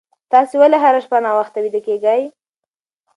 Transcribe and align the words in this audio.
تاسي 0.31 0.55
ولې 0.57 0.77
هره 0.83 0.99
شپه 1.05 1.17
ناوخته 1.25 1.57
ویده 1.61 1.81
کېږئ؟ 1.87 2.21